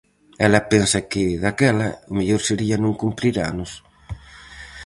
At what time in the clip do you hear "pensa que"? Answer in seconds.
0.71-1.23